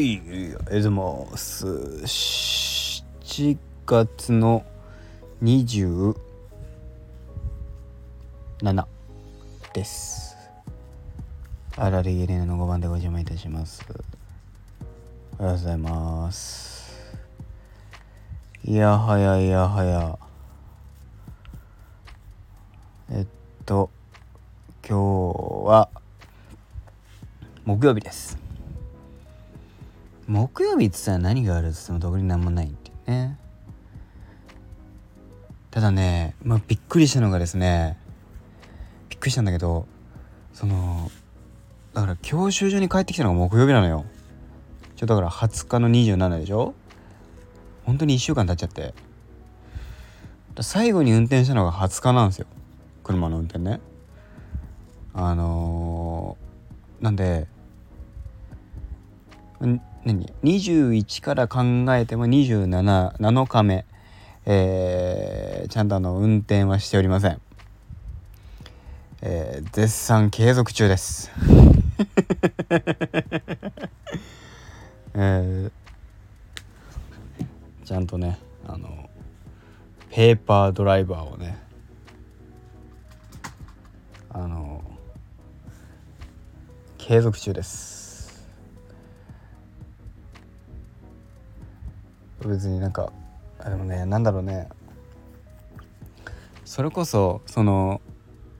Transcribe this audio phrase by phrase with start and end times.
[0.00, 4.64] はいありがとうございます7月の
[5.42, 6.14] 27
[9.74, 10.38] です。
[11.76, 13.84] あられゲレナの5番でお邪魔いたします。
[15.38, 16.94] おはようございます。
[18.64, 20.18] いやはやいやはや。
[23.10, 23.26] えっ
[23.66, 23.90] と
[24.82, 25.90] 今日は
[27.66, 28.49] 木曜日です。
[30.30, 33.36] 木曜日っつったら何があるっつっても特に何もないっていうね。
[35.72, 37.98] ただねまあびっくりしたのがですね
[39.08, 39.88] びっくりしたんだけど
[40.52, 41.10] その
[41.94, 44.04] だから教習所に帰ってきたのが木曜日なのよ。
[44.94, 46.74] ちょだから20日の27でしょ？
[47.84, 48.94] 本当に1週間経っちゃって。
[50.60, 52.46] 最後に運転したのが20日なんですよ。
[53.02, 53.80] 車の運転ね。
[55.12, 57.48] あのー、なんで
[60.04, 61.60] 何？21から考
[61.94, 63.84] えても277日目、
[64.46, 67.38] えー、ちゃんとあの運転はしておりません、
[69.20, 71.30] えー、絶賛継続中です。
[75.12, 75.70] えー、
[77.84, 79.10] ちゃんとねあの
[80.08, 81.58] ペーパードライバーをね
[84.30, 84.82] あの
[86.96, 88.09] 継続中です。
[92.48, 93.12] 別になんか
[93.64, 94.68] でもねなんだろうね。
[96.64, 98.00] それこそその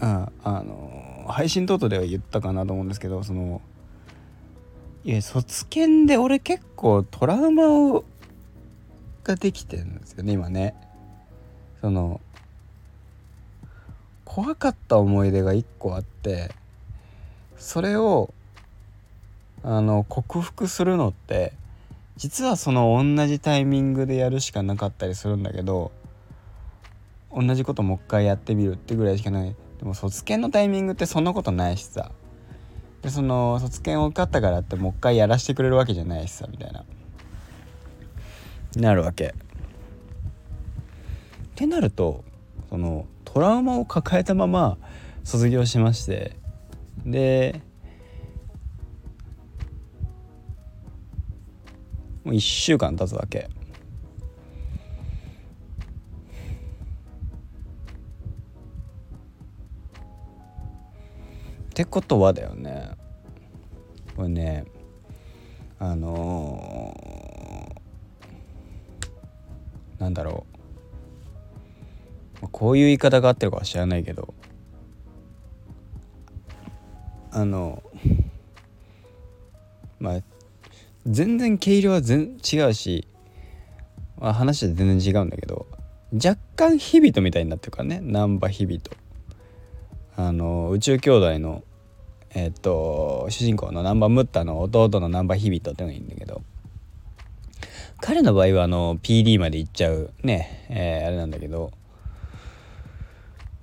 [0.00, 3.62] うんあの配信等々では言ったかなと思うんですけどその
[5.04, 8.04] いや卒検で俺結構トラウマを
[9.24, 10.74] ができてるんですよね今ね。
[11.80, 12.20] その
[14.24, 16.52] 怖かった思い出が一個あって
[17.58, 18.32] それを
[19.62, 21.52] あの克服するのって
[22.22, 25.90] 実はその同じタイミングでやるしかなかったりするんだけど
[27.34, 29.56] 同じこともう一回やってみるってぐらいしかない。
[29.80, 32.12] でも卒検のタイミングってそんなことないしさ。
[33.00, 36.84] でその卒検を受かったからってもう一回やらせてくれるわけじゃないしさみたいな。
[38.76, 39.34] なるわけ。
[39.34, 39.34] っ
[41.56, 42.22] てなると
[42.70, 44.78] そのトラウマを抱えたまま
[45.24, 46.36] 卒業しまして。
[47.04, 47.62] で
[52.24, 53.48] もう1週間経つわけ。
[61.70, 62.90] ってことはだよね。
[64.14, 64.66] これね
[65.78, 70.46] あのー、なんだろ
[72.42, 72.48] う。
[72.52, 74.34] こういう言い方があってるかは知らないけど。
[77.34, 77.82] あの
[79.98, 80.20] まあ
[81.06, 83.06] 全然毛色は全違うし、
[84.18, 85.66] まあ、話は全然違うんだけど
[86.14, 88.00] 若干日々とみたいになってるからね。
[88.02, 88.90] 難波日々と。
[90.14, 91.64] あの宇宙兄弟の
[92.34, 96.42] えっ、と主人公の難波ムッタの弟の難波日々とってのがいいんだけど
[98.00, 101.72] 彼の場合はあの PD まで行っちゃうね、えー、あれなんだけど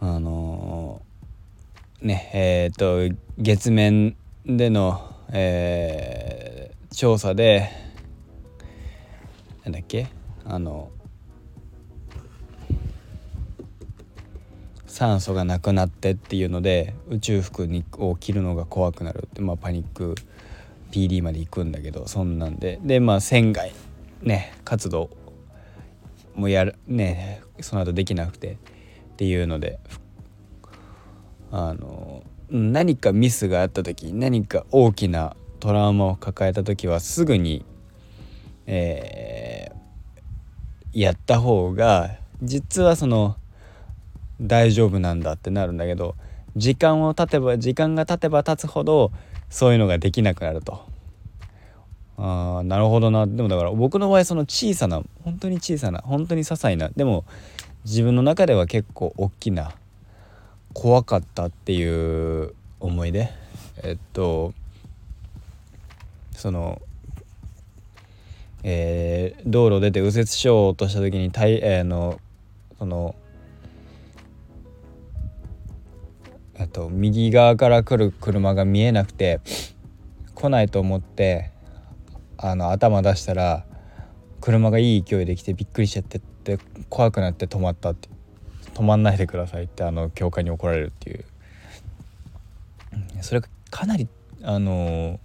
[0.00, 4.16] あのー、ねえっ、と月面
[4.46, 6.51] での、えー、
[6.92, 7.70] 調査で
[9.64, 10.08] なんだっけ？
[10.44, 10.90] あの
[14.86, 20.14] 酸素がなくなってっていうので宇宙服にを着るのが怖くなるって、まあ、パニック
[20.90, 22.78] PD まで行くんだけどそんなんで。
[22.82, 23.72] でまあ船外
[24.20, 25.08] ね活動
[26.34, 28.56] もやるねその後できなくてっ
[29.16, 29.78] ていうので
[31.50, 37.64] あの何かミスがあった時何か大きなトラウマを抱えた時はすぐに、
[38.66, 43.36] えー、やった方が実はその
[44.40, 46.16] 大丈夫なんだってなるんだけど
[46.56, 49.12] 時間を経てば時間が経てば経つほど
[49.50, 50.84] そういうのができなくなると。
[52.18, 57.24] あーなるほどなでもだから僕の場合その小さな本当に小さな本当に些細なでも
[57.84, 59.72] 自分の中では結構大きな
[60.72, 63.30] 怖かったっていう思い出
[63.84, 64.54] えっと
[66.42, 66.82] その、
[68.64, 72.18] えー、道路出て右折しようとした時にたい、えー、の
[72.80, 73.14] その
[76.56, 79.40] えっと右側から来る車が見えなくて
[80.34, 81.52] 来ないと思って
[82.38, 83.64] あの頭出したら
[84.40, 88.08] 車がいい勢いで来てびっくりしちゃってって怖くなって止まったって。
[88.74, 91.24] 止まんないでくださいってあの教官に怒られるっていう。
[93.20, 94.08] それがかなり
[94.42, 95.20] あの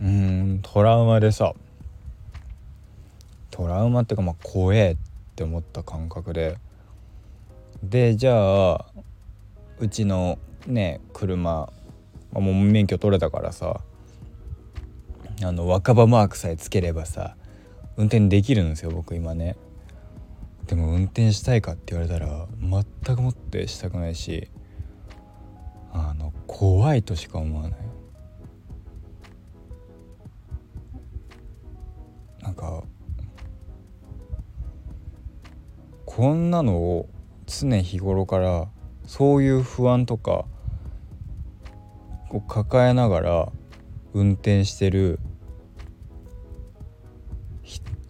[0.00, 1.54] うんトラウマでさ
[3.50, 4.96] トラウマっていうかまあ怖えっ
[5.34, 6.58] て思った感覚で
[7.82, 8.86] でじゃあ
[9.78, 11.70] うちのね車、ま
[12.34, 13.80] あ、もう免許取れたからさ
[15.42, 17.36] あの若葉マークさえつければさ
[17.96, 19.56] 運転できるんですよ僕今ね。
[20.66, 24.48] でも運転したいかって言われたら全くもってしたくないし
[25.92, 27.78] あの怖いとしか思わない。
[32.56, 32.82] か
[36.04, 37.08] こんなのを
[37.46, 38.68] 常日頃から
[39.04, 40.46] そういう不安とか
[42.30, 43.52] を抱えながら
[44.14, 45.20] 運転してる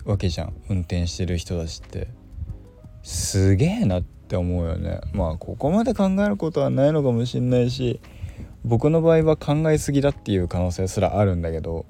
[0.07, 0.55] わけじゃん。
[0.69, 2.09] 運転してる人たちって。
[3.03, 5.01] すげえなって思うよね。
[5.13, 8.01] まあここまで考えることはないのかもしんないし
[8.65, 11.87] 僕の場合は考えすぎだっていう可能性すらあるんだけど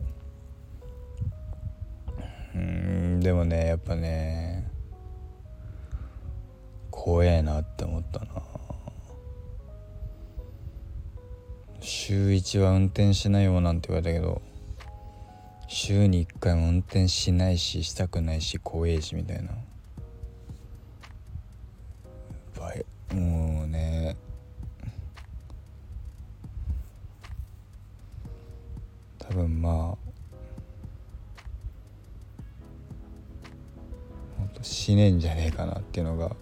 [3.26, 4.70] でもねやっぱね
[6.92, 8.26] 怖えなって思ったな。
[11.80, 14.40] 週1は運転しないよなんて言われたけど
[15.66, 19.50] 週に1回も運転しないししたくないし怖えしみたいな。
[23.12, 24.16] もうね
[29.18, 30.05] 多分まあ
[34.66, 36.34] 死ねんじゃねえかなっていうのが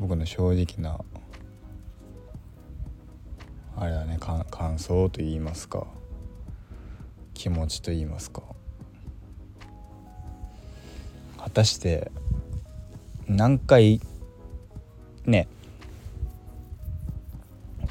[0.00, 0.98] 僕の正直な
[3.76, 5.86] あれだね感想と言いますか
[7.34, 8.42] 気持ちと言いますか。
[11.38, 12.10] 果たして
[13.28, 14.00] 何回
[15.26, 15.46] ね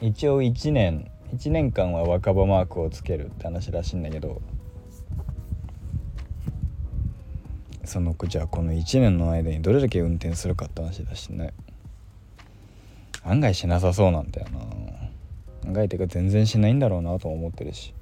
[0.01, 4.41] 一応1年1年間は若葉マークをつけるって話らしいんだけど
[7.93, 11.53] そのじゃあこの1年の間にどれだけ運転するかって話だしね。
[13.23, 14.61] 案外しなさそうなんだよな。
[15.67, 17.93] 案外てか全然しないんだろうなと思ってるし。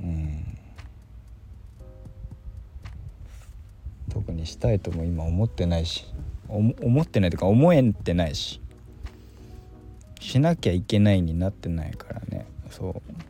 [0.00, 0.56] うん。
[4.08, 6.06] 特にしたいとも今思ってないし。
[6.48, 8.60] 思ってないというか思えてないし。
[10.20, 12.46] しなきゃいけないになってないからね。
[12.70, 13.27] そう。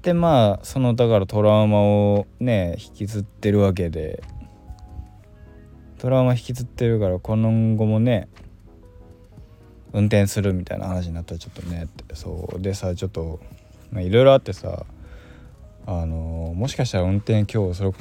[0.00, 4.22] ってまあそのだからトラウマをね引きずってるわけで。
[5.98, 8.26] トラウマ引きずってるからこの後もね
[9.92, 12.14] 運転するみたいな話になったらちょっとねって。
[12.14, 12.62] そう。
[12.62, 13.40] でさちょっと
[13.92, 14.86] いろいろあってさ
[15.86, 17.92] あのもしかしたら運転今日それ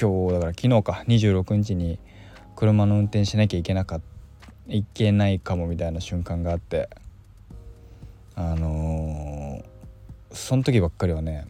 [0.00, 1.98] 今日だから昨日か26日に
[2.54, 4.00] 車の運転しなきゃいけなか
[4.68, 6.88] いけないかもみたいな瞬間があって。
[8.40, 9.17] あのー、
[10.32, 11.46] その時ばっかりはね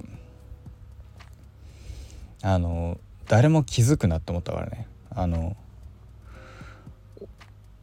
[2.42, 4.86] あの、誰も気づくなって思ったからね。
[5.10, 5.56] あの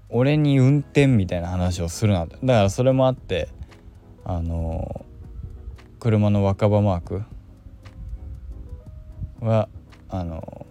[0.09, 3.49] 俺に運転みたいな話をするなだからそれもあって
[4.23, 5.03] あの
[5.99, 7.23] 車の若葉マーク
[9.41, 9.67] は
[10.07, 10.65] あの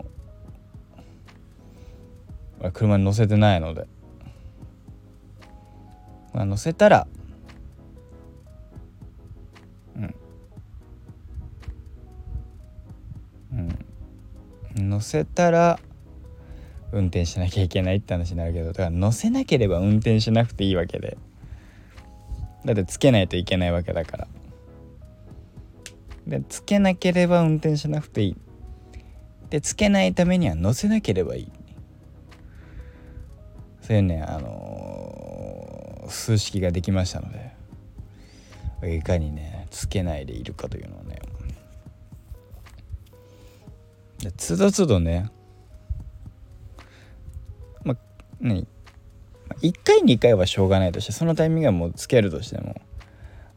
[2.73, 3.87] 車に乗せてないので、
[6.33, 7.07] まあ、乗せたら
[14.75, 15.78] 乗せたら
[16.93, 21.16] 運転しなきゃいけないって話になるけどだから乗せなければ運転しなくていいわけで。
[22.64, 24.28] だってつけないといけないわけだから。
[26.26, 28.37] でつけなければ運転しなくていい。
[29.50, 31.52] でつけないためには乗せなければいい。
[33.83, 41.03] そういうねあのー、数式ができましたのでいかにねつけないでいるかというのを
[44.25, 45.31] でつどつどね
[47.85, 47.97] まあ
[48.45, 48.64] ね
[49.61, 52.81] 1回2回はしょうがないとしてそのタイミングはもうつけるとしても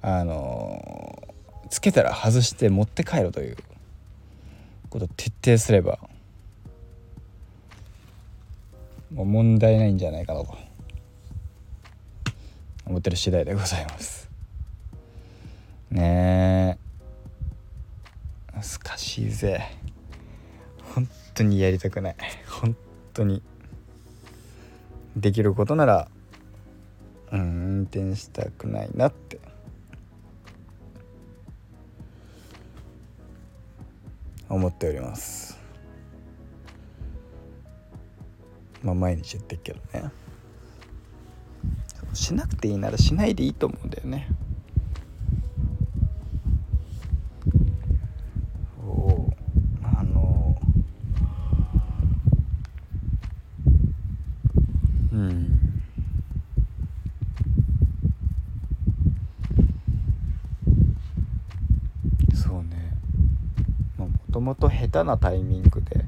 [0.01, 1.33] あの、
[1.69, 3.57] つけたら外して持って帰るという
[4.89, 5.99] ことを徹底すれば
[9.13, 10.57] もう問題ないんじゃないかなと
[12.85, 14.29] 思ってる次第でございます。
[15.91, 16.87] ねえ。
[18.53, 19.61] 難しいぜ。
[20.93, 22.15] 本当にやりたくない。
[22.47, 22.75] 本
[23.13, 23.41] 当に
[25.15, 26.07] できることなら
[27.31, 29.39] うん運転したくないなって。
[34.49, 35.57] 思っております。
[38.81, 40.11] まあ毎日言ってるけどね。
[42.13, 44.27] しなくていいならしないでいいと思うんだよね
[55.13, 55.81] うん
[62.33, 62.93] そうね
[64.47, 66.05] もともと下手なタイミングで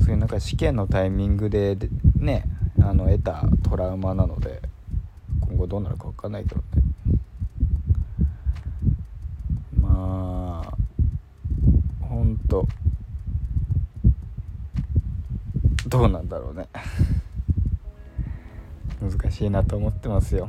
[0.00, 1.76] そういうなんか試験のタイミングで
[2.16, 2.44] ね
[2.80, 4.62] あの得たトラウマなので
[5.40, 6.64] 今後どうなるか分かんないけどね。
[9.78, 12.66] まあほんと
[15.86, 16.68] どうなんだろうね。
[19.02, 20.48] 難しいなと思ってますよ。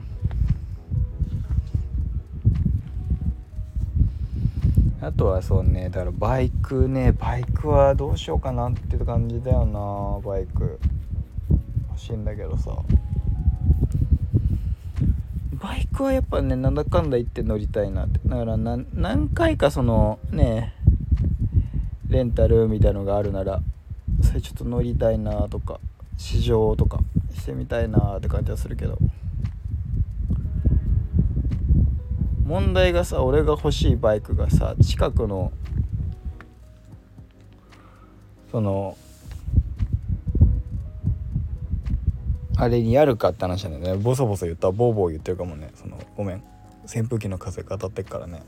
[5.01, 10.79] あとはそうねだからバイクねバイクはどうしようかなって感じだよなバイク。
[11.89, 12.75] 欲しいんだけどさ。
[15.61, 18.19] バイクはやっぱねなんだかんだ言って乗りたいなって。
[18.25, 20.73] だから何回かそのね
[22.09, 23.61] レンタルみたいのがあるなら
[24.21, 25.79] それちょっと乗りたいなとか
[26.17, 26.99] 試乗とか
[27.33, 28.97] してみたいなって感じはするけど。
[32.45, 35.51] 問題がさ俺が欲しいバイクがさ近くの
[38.51, 38.95] その
[42.57, 44.01] あれにあるかって話なんだよね。
[44.01, 45.71] ボソボソ言ったボーボー言ってるかもね。
[45.75, 46.43] そのごめん。
[46.85, 48.43] 扇風機の風が当たってっからね。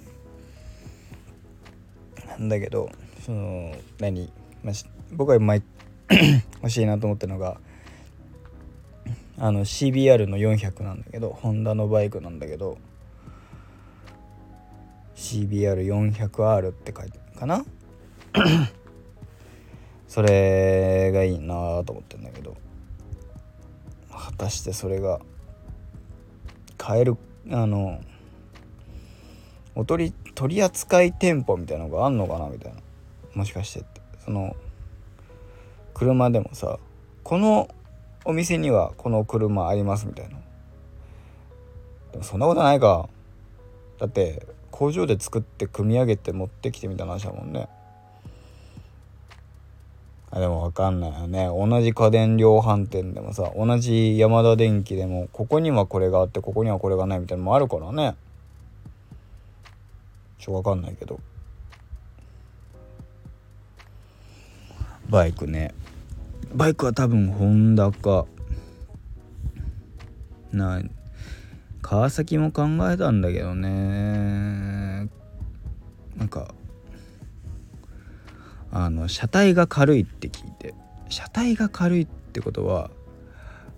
[2.26, 2.90] なんだけど
[3.26, 4.32] その何、
[4.64, 4.74] まあ、
[5.12, 5.62] 僕は毎
[6.62, 7.60] 欲しいなと思ってるのが
[9.38, 12.78] あの CBR の400なんだけどホンダのバイクなんだけど
[15.28, 17.66] CBR400R って書いてるかな？
[20.08, 22.56] それがいいなと思ってんだけど。
[24.10, 25.20] 果たしてそれが
[26.78, 27.18] 買える
[27.52, 28.02] あの
[29.76, 32.80] お取り取扱店舗みたいなのがあんのかなみたいな。
[33.34, 34.02] もしかしてって。
[34.26, 34.56] その
[35.94, 36.80] 車でもさ
[37.24, 37.70] この
[38.26, 40.38] お店にはこの車ありますみたいな。
[42.12, 43.10] でもそんなことないか。
[44.00, 47.68] だって工場で作って組み上げて持ってきてみたいな話だもんね。
[50.30, 51.48] あでも分かんないよね。
[51.48, 58.16] 同じ家電量販店でもさ同じヤマダ電機でもここにはこれがあってここにはこれがないみたいなのもあるからね。
[60.38, 61.20] ちょ分かんないけど。
[65.10, 65.74] バイクね。
[66.54, 68.26] バイクは多分ホンダか。
[70.52, 70.92] ない。
[71.82, 75.10] 川崎も考えたんだけどね。
[76.18, 76.54] なんか
[78.72, 80.74] あの車体が軽いって聞いて。
[81.10, 82.92] 車体が軽いってことは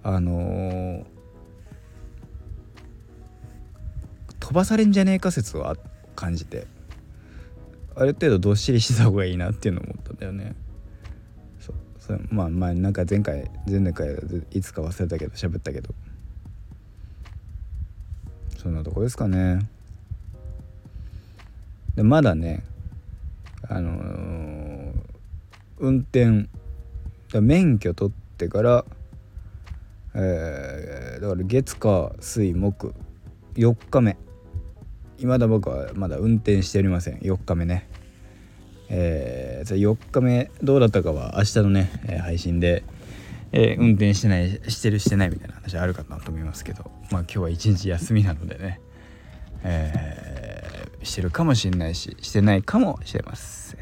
[0.04, 1.06] あのー、
[4.40, 5.76] 飛ばされんじゃねえか説を
[6.16, 6.66] 感じて
[7.96, 10.56] ある程度どっしりした方がいいなっていうのを思ったんだよね。
[11.60, 14.16] そうそまあまあなんか前回前々回
[14.52, 15.94] いつか忘れたけど喋ったけど。
[18.62, 19.60] そんなとこですかね。
[21.96, 22.64] でまだね
[23.70, 24.94] あのー、
[25.80, 26.50] 運転
[27.40, 28.86] 免許取ってから
[30.14, 32.94] えー、だから月火水木
[33.56, 34.18] 4日目。
[35.18, 37.20] 今だ僕はまだ運転しておりません。
[37.20, 37.88] 4日目ね。
[38.90, 42.84] えー、4日目どうだったかは明日のね、配信で
[43.52, 46.92] えー、運転してないしてるしてないみたいな話あるかなと思いますけど。
[47.12, 48.80] まあ今日は一日休みなのでね、
[49.64, 53.80] えー、してるかもしれないししてないかもしれません。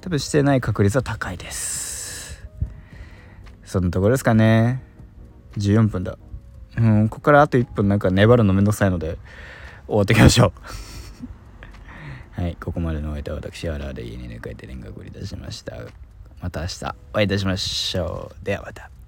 [0.00, 2.48] 多分してない確率は高いです。
[3.64, 4.82] そんなところですかね。
[5.58, 6.18] 14分だ。
[6.76, 9.18] うんここからあと1分なんか粘るのめんどくさいので
[9.86, 10.52] 終わっていきましょ
[12.36, 12.40] う。
[12.40, 15.76] はいここまでのお相手は私アラーで家に寝かえて連絡をいたしました。
[16.42, 18.44] また明日お会いいたしましょう。
[18.44, 19.01] ではまた。